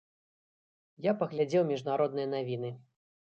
[1.09, 2.73] Я паглядзеў міжнародныя навіны.